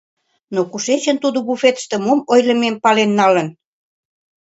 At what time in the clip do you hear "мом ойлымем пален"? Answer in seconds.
2.05-3.11